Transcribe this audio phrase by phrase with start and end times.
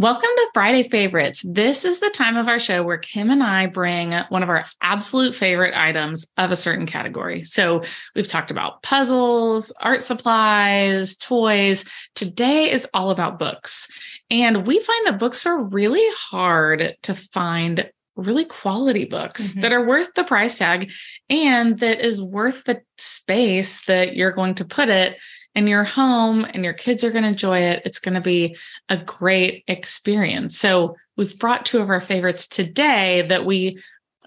[0.00, 1.44] Welcome to Friday Favorites.
[1.46, 4.64] This is the time of our show where Kim and I bring one of our
[4.80, 7.44] absolute favorite items of a certain category.
[7.44, 7.82] So
[8.14, 11.84] we've talked about puzzles, art supplies, toys.
[12.14, 13.88] Today is all about books.
[14.30, 17.86] And we find that books are really hard to find
[18.16, 19.60] really quality books mm-hmm.
[19.60, 20.90] that are worth the price tag
[21.28, 25.18] and that is worth the space that you're going to put it
[25.54, 27.82] in your home and your kids are going to enjoy it.
[27.84, 28.56] It's going to be
[28.88, 30.58] a great experience.
[30.58, 33.78] So, we've brought two of our favorites today that we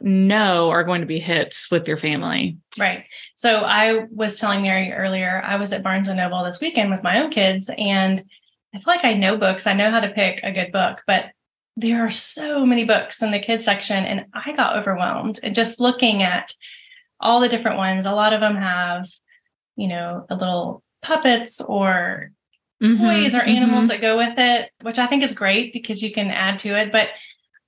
[0.02, 2.58] know are going to be hits with your family.
[2.78, 3.06] Right.
[3.36, 7.04] So, I was telling Mary earlier, I was at Barnes and Noble this weekend with
[7.04, 8.24] my own kids, and
[8.76, 9.68] I feel like I know books.
[9.68, 11.32] I know how to pick a good book, but
[11.76, 15.40] there are so many books in the kids section, and I got overwhelmed.
[15.42, 16.54] And just looking at
[17.20, 19.10] all the different ones, a lot of them have,
[19.76, 22.32] you know, a little puppets or
[22.84, 23.88] mm-hmm, toys or animals mm-hmm.
[23.88, 26.92] that go with it, which I think is great because you can add to it.
[26.92, 27.10] But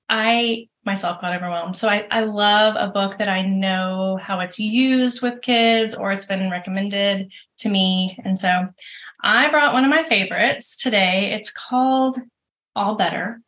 [0.10, 1.76] I myself got overwhelmed.
[1.76, 6.12] So I, I love a book that I know how it's used with kids or
[6.12, 8.18] it's been recommended to me.
[8.24, 8.68] And so
[9.24, 11.34] I brought one of my favorites today.
[11.34, 12.20] It's called
[12.76, 13.42] All Better.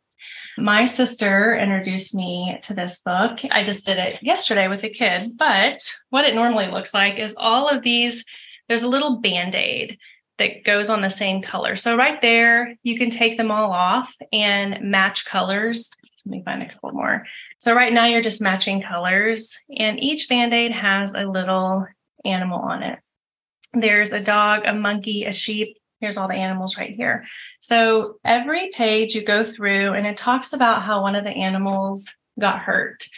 [0.58, 3.38] My sister introduced me to this book.
[3.52, 7.36] I just did it yesterday with a kid, but what it normally looks like is
[7.36, 8.24] all of these
[8.68, 9.98] there's a little band aid
[10.38, 11.74] that goes on the same color.
[11.76, 15.90] So right there, you can take them all off and match colors.
[16.24, 17.24] Let me find a couple more.
[17.58, 21.86] So right now you're just matching colors and each band-aid has a little
[22.24, 22.98] animal on it.
[23.72, 25.76] There's a dog, a monkey, a sheep.
[26.00, 27.24] Here's all the animals right here.
[27.60, 32.14] So every page you go through and it talks about how one of the animals
[32.38, 33.08] got hurt.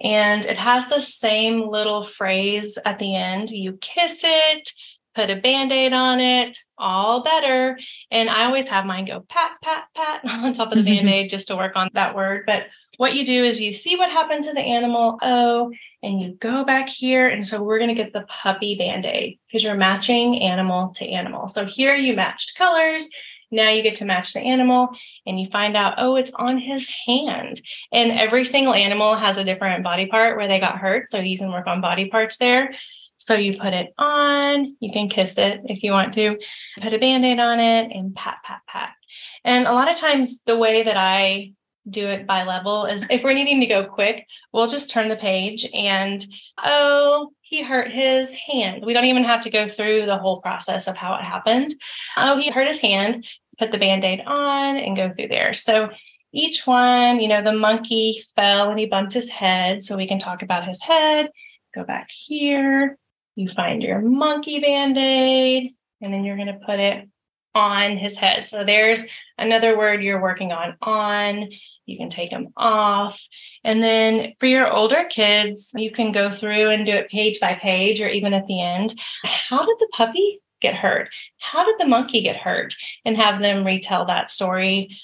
[0.00, 4.70] And it has the same little phrase at the end you kiss it,
[5.14, 7.78] put a band-aid on it all better
[8.10, 11.48] and i always have mine go pat pat pat on top of the band-aid just
[11.48, 12.64] to work on that word but
[12.96, 15.70] what you do is you see what happened to the animal oh
[16.02, 19.64] and you go back here and so we're going to get the puppy band-aid because
[19.64, 23.08] you're matching animal to animal so here you matched colors
[23.50, 24.90] now you get to match the animal
[25.26, 27.60] and you find out, oh, it's on his hand.
[27.92, 31.08] And every single animal has a different body part where they got hurt.
[31.08, 32.72] So you can work on body parts there.
[33.20, 36.38] So you put it on, you can kiss it if you want to,
[36.80, 38.90] put a band aid on it and pat, pat, pat.
[39.44, 41.52] And a lot of times, the way that I
[41.88, 45.16] do it by level is if we're needing to go quick, we'll just turn the
[45.16, 46.26] page and,
[46.64, 48.84] oh, he hurt his hand.
[48.86, 51.74] We don't even have to go through the whole process of how it happened.
[52.16, 53.24] Oh, he hurt his hand,
[53.58, 55.52] put the band aid on and go through there.
[55.52, 55.90] So
[56.32, 59.82] each one, you know, the monkey fell and he bumped his head.
[59.82, 61.28] So we can talk about his head.
[61.74, 62.96] Go back here
[63.36, 67.08] you find your monkey band aid, and then you're going to put it
[67.54, 68.44] on his head.
[68.44, 69.06] So there's
[69.38, 71.48] another word you're working on on.
[71.86, 73.20] You can take them off.
[73.64, 77.54] And then for your older kids, you can go through and do it page by
[77.54, 78.94] page or even at the end.
[79.24, 81.08] How did the puppy get hurt?
[81.38, 82.74] How did the monkey get hurt?
[83.04, 84.96] And have them retell that story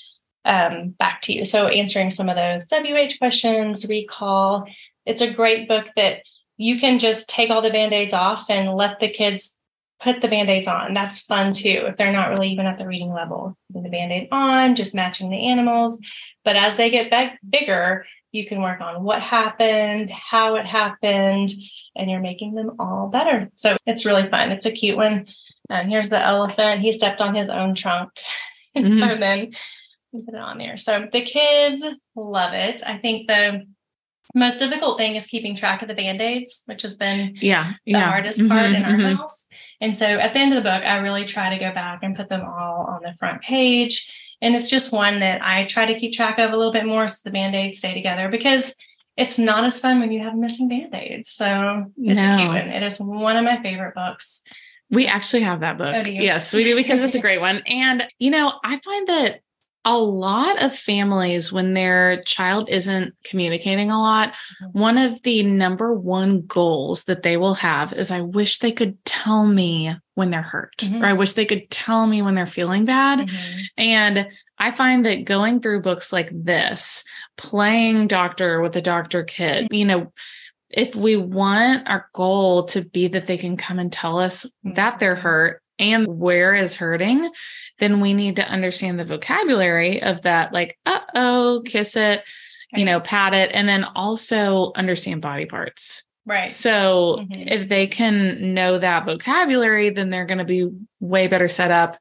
[0.45, 1.45] um, back to you.
[1.45, 4.67] So answering some of those WH questions, recall.
[5.05, 6.21] It's a great book that
[6.57, 9.57] you can just take all the band-aids off and let the kids
[10.03, 10.95] put the band-aids on.
[10.95, 11.85] That's fun too.
[11.87, 15.31] If they're not really even at the reading level, put the band-aid on, just matching
[15.31, 16.01] the animals.
[16.45, 17.13] But as they get
[17.49, 21.51] bigger, you can work on what happened, how it happened,
[21.97, 23.51] and you're making them all better.
[23.55, 24.53] So it's really fun.
[24.53, 25.27] It's a cute one.
[25.71, 26.83] And here's the elephant.
[26.83, 28.11] He stepped on his own trunk.
[28.75, 28.99] And mm-hmm.
[28.99, 29.53] so then
[30.13, 30.77] we put it on there.
[30.77, 31.83] So the kids
[32.15, 32.83] love it.
[32.87, 33.67] I think the
[34.35, 38.09] most difficult thing is keeping track of the band-aids which has been yeah the yeah.
[38.09, 39.17] hardest mm-hmm, part in our mm-hmm.
[39.17, 39.47] house
[39.81, 42.17] and so at the end of the book i really try to go back and
[42.17, 44.11] put them all on the front page
[44.41, 47.09] and it's just one that i try to keep track of a little bit more
[47.09, 48.75] so the band-aids stay together because
[49.17, 52.37] it's not as fun when you have missing band-aids so it's no.
[52.37, 54.43] cute it is one of my favorite books
[54.91, 55.93] we actually have that book.
[55.95, 57.63] Oh, yes, we do because it's a great one.
[57.67, 59.41] And, you know, I find that
[59.87, 64.79] a lot of families, when their child isn't communicating a lot, mm-hmm.
[64.79, 69.03] one of the number one goals that they will have is I wish they could
[69.05, 71.05] tell me when they're hurt, mm-hmm.
[71.05, 73.21] or I wish they could tell me when they're feeling bad.
[73.21, 73.61] Mm-hmm.
[73.79, 74.27] And
[74.59, 77.05] I find that going through books like this,
[77.37, 80.13] playing doctor with a doctor kid, you know,
[80.69, 84.99] if we want our goal to be that they can come and tell us that
[84.99, 85.23] they're mm-hmm.
[85.23, 87.31] hurt and where is hurting,
[87.79, 92.23] then we need to understand the vocabulary of that, like, uh oh, kiss it,
[92.73, 96.03] you know, pat it, and then also understand body parts.
[96.25, 96.51] Right.
[96.51, 97.49] So mm-hmm.
[97.49, 100.69] if they can know that vocabulary, then they're going to be
[100.99, 101.99] way better set up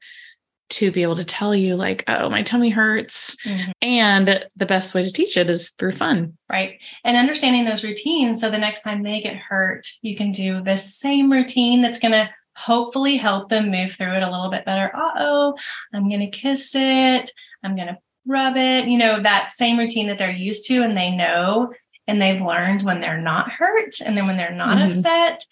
[0.67, 3.71] to be able to tell you like oh my tummy hurts mm-hmm.
[3.81, 8.41] and the best way to teach it is through fun right and understanding those routines
[8.41, 12.11] so the next time they get hurt you can do the same routine that's going
[12.11, 15.55] to hopefully help them move through it a little bit better uh-oh
[15.93, 17.31] i'm going to kiss it
[17.63, 17.97] i'm going to
[18.27, 21.71] rub it you know that same routine that they're used to and they know
[22.07, 24.89] and they've learned when they're not hurt and then when they're not mm-hmm.
[24.89, 25.43] upset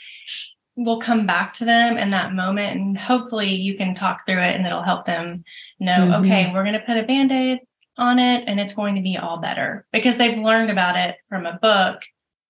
[0.76, 4.56] we'll come back to them in that moment and hopefully you can talk through it
[4.56, 5.44] and it'll help them
[5.80, 6.26] know mm-hmm.
[6.26, 7.60] okay we're going to put a band-aid
[7.98, 11.46] on it and it's going to be all better because they've learned about it from
[11.46, 12.02] a book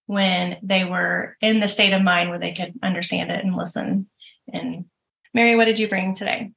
[0.06, 4.08] when they were in the state of mind where they could understand it and listen
[4.52, 4.86] and
[5.34, 6.52] mary what did you bring today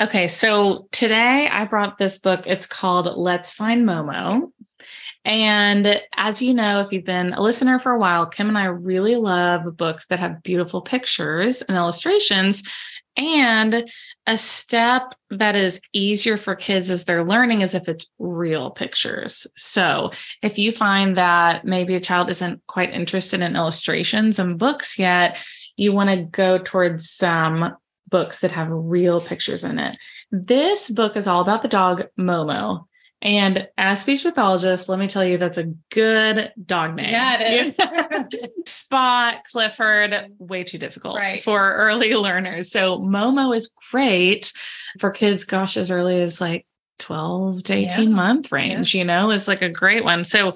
[0.00, 4.50] okay so today i brought this book it's called let's find momo
[5.28, 8.64] and as you know, if you've been a listener for a while, Kim and I
[8.64, 12.62] really love books that have beautiful pictures and illustrations.
[13.18, 13.90] And
[14.26, 19.46] a step that is easier for kids as they're learning is if it's real pictures.
[19.56, 24.98] So if you find that maybe a child isn't quite interested in illustrations and books
[24.98, 25.44] yet,
[25.78, 27.76] you want to go towards some
[28.08, 29.96] books that have real pictures in it.
[30.32, 32.86] This book is all about the dog Momo.
[33.20, 37.10] And as speech pathologist, let me tell you, that's a good dog name.
[37.10, 37.76] Yeah, it
[38.30, 38.50] is.
[38.66, 41.42] Spot, Clifford, way too difficult right.
[41.42, 42.70] for early learners.
[42.70, 44.52] So Momo is great
[45.00, 46.66] for kids, gosh, as early as like
[46.98, 48.14] 12 to 18 yeah.
[48.14, 48.98] month range, yeah.
[49.00, 50.24] you know, is like a great one.
[50.24, 50.52] So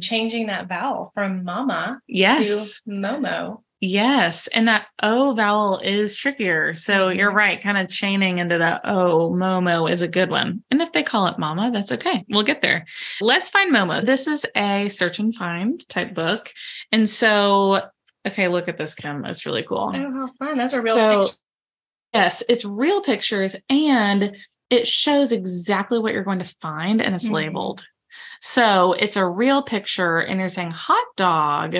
[0.00, 2.80] changing that vowel from mama yes.
[2.80, 4.48] to Momo Yes.
[4.48, 6.72] And that O vowel is trickier.
[6.74, 7.36] So you're mm-hmm.
[7.36, 7.62] right.
[7.62, 10.62] Kind of chaining into the O, Momo is a good one.
[10.70, 12.24] And if they call it Mama, that's okay.
[12.30, 12.86] We'll get there.
[13.20, 14.02] Let's find Momo.
[14.02, 16.52] This is a search and find type book.
[16.90, 17.82] And so,
[18.26, 19.24] okay, look at this, Kim.
[19.26, 19.92] It's really cool.
[19.94, 20.56] Oh, how fun.
[20.56, 21.36] That's a real so, picture.
[22.14, 24.36] Yes, it's real pictures and
[24.70, 27.34] it shows exactly what you're going to find and it's mm-hmm.
[27.34, 27.84] labeled.
[28.40, 31.76] So it's a real picture and you're saying hot dog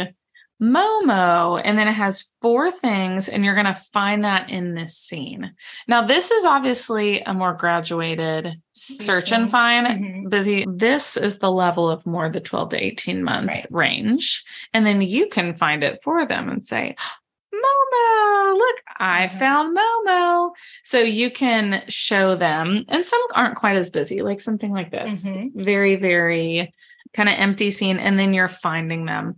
[0.60, 1.60] Momo.
[1.62, 5.52] And then it has four things, and you're going to find that in this scene.
[5.86, 10.28] Now, this is obviously a more graduated search and find mm-hmm.
[10.28, 10.64] busy.
[10.68, 13.66] This is the level of more the 12 to 18 month right.
[13.70, 14.44] range.
[14.72, 16.96] And then you can find it for them and say,
[17.54, 19.38] Momo, look, I mm-hmm.
[19.38, 20.50] found Momo.
[20.84, 25.24] So you can show them, and some aren't quite as busy, like something like this.
[25.24, 25.62] Mm-hmm.
[25.62, 26.72] Very, very
[27.14, 27.98] kind of empty scene.
[27.98, 29.36] And then you're finding them.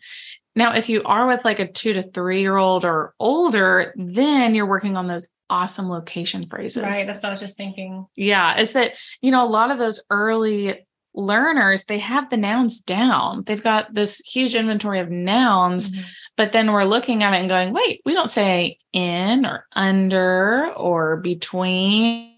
[0.59, 4.57] Now, if you are with like a two to three year old or older, then
[4.57, 6.83] you're working on those awesome location phrases.
[6.83, 7.07] Right.
[7.07, 8.07] That's what I was just thinking.
[8.17, 8.61] Yeah.
[8.61, 10.85] Is that, you know, a lot of those early
[11.15, 13.45] learners, they have the nouns down.
[13.47, 16.03] They've got this huge inventory of nouns, mm-hmm.
[16.37, 20.73] but then we're looking at it and going, wait, we don't say in or under
[20.77, 22.35] or between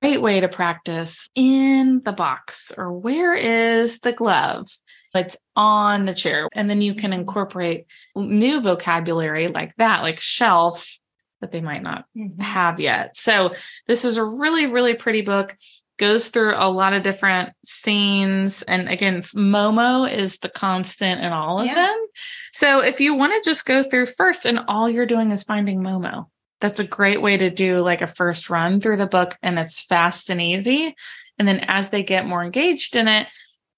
[0.00, 4.68] great way to practice in the box or where is the glove?
[5.14, 6.48] It's on the chair.
[6.54, 10.98] And then you can incorporate new vocabulary like that, like shelf
[11.40, 12.40] that they might not mm-hmm.
[12.40, 13.16] have yet.
[13.16, 13.54] So
[13.86, 15.56] this is a really, really pretty book.
[15.98, 18.62] Goes through a lot of different scenes.
[18.62, 21.74] And again, Momo is the constant in all of yeah.
[21.74, 22.06] them.
[22.52, 25.80] So if you want to just go through first and all you're doing is finding
[25.80, 26.26] Momo,
[26.60, 29.82] that's a great way to do like a first run through the book and it's
[29.82, 30.94] fast and easy.
[31.38, 33.28] And then as they get more engaged in it,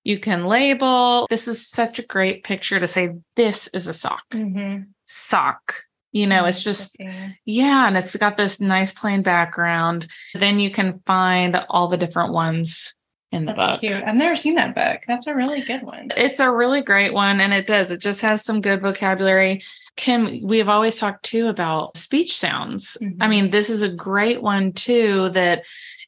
[0.02, 1.26] you can label.
[1.28, 4.22] This is such a great picture to say, this is a sock.
[4.32, 4.84] Mm-hmm.
[5.04, 5.82] Sock.
[6.12, 6.96] You know, it's just,
[7.44, 7.86] yeah.
[7.86, 10.08] And it's got this nice plain background.
[10.34, 12.94] Then you can find all the different ones
[13.32, 13.80] in the That's book.
[13.80, 14.02] Cute.
[14.04, 15.02] I've never seen that book.
[15.06, 16.08] That's a really good one.
[16.16, 17.40] It's a really great one.
[17.40, 19.60] And it does, it just has some good vocabulary.
[19.96, 22.96] Kim, we have always talked too about speech sounds.
[23.00, 23.22] Mm-hmm.
[23.22, 25.62] I mean, this is a great one too that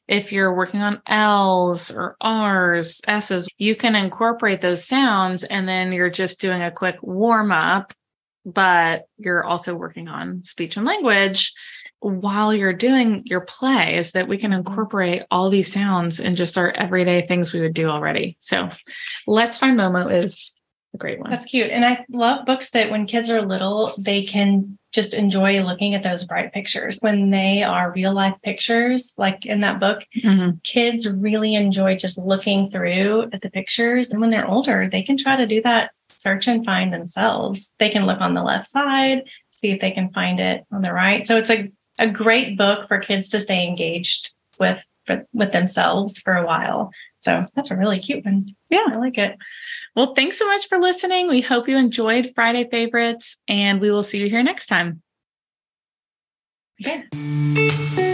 [0.07, 5.93] if you're working on L's or R's, S's, you can incorporate those sounds and then
[5.93, 7.93] you're just doing a quick warm up,
[8.45, 11.53] but you're also working on speech and language
[12.03, 14.67] while you're doing your play is that we can mm-hmm.
[14.67, 18.37] incorporate all these sounds in just our everyday things we would do already.
[18.39, 18.69] So
[19.25, 20.55] let's find Momo is
[20.93, 21.31] a great one.
[21.31, 21.71] That's cute.
[21.71, 26.03] And I love books that when kids are little, they can just enjoy looking at
[26.03, 26.99] those bright pictures.
[26.99, 30.57] When they are real life pictures, like in that book, mm-hmm.
[30.63, 34.11] kids really enjoy just looking through at the pictures.
[34.11, 37.73] And when they're older, they can try to do that search and find themselves.
[37.79, 40.93] They can look on the left side, see if they can find it on the
[40.93, 41.25] right.
[41.25, 46.19] So it's a a great book for kids to stay engaged with for, with themselves
[46.19, 46.91] for a while.
[47.19, 48.55] So that's a really cute one.
[48.69, 49.37] Yeah, I like it.
[49.95, 51.29] Well, thanks so much for listening.
[51.29, 55.01] We hope you enjoyed Friday favorites, and we will see you here next time.
[56.81, 58.09] Okay.